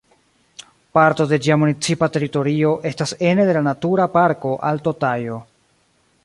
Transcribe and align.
Parto 0.97 1.27
de 1.31 1.37
ĝia 1.47 1.57
municipa 1.63 2.09
teritorio 2.15 2.71
estas 2.93 3.13
ene 3.33 3.45
de 3.51 3.55
la 3.59 3.63
Natura 3.69 4.09
Parko 4.17 4.55
Alto 4.73 4.97
Tajo. 5.05 5.39